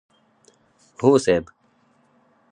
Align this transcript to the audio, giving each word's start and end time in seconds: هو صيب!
هو 1.03 1.17
صيب! 1.17 1.49